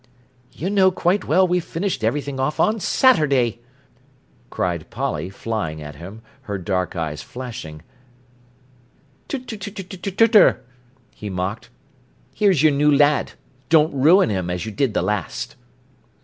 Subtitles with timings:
[0.51, 3.61] "You know quite well we finished everything off on Saturday!"
[4.49, 7.83] cried Polly, flying at him, her dark eyes flashing.
[9.27, 10.61] "Tu tu tu tu terterter!"
[11.13, 11.69] he mocked.
[12.33, 13.33] "Here's your new lad.
[13.69, 15.55] Don't ruin him as you did the last."